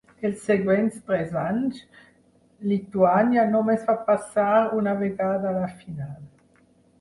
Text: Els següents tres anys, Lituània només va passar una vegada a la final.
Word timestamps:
Els 0.27 0.37
següents 0.45 0.95
tres 1.09 1.35
anys, 1.41 1.81
Lituània 2.71 3.43
només 3.51 3.85
va 3.91 3.97
passar 4.09 4.47
una 4.79 4.97
vegada 5.05 5.51
a 5.53 5.61
la 5.61 5.71
final. 5.85 6.19